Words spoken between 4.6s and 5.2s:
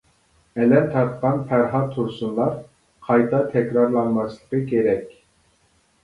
كېرەك.